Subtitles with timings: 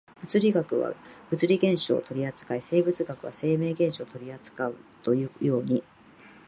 [0.19, 0.95] 物理学は
[1.29, 5.83] 物理現象を取扱い、生物学は生命現象を取扱うというように、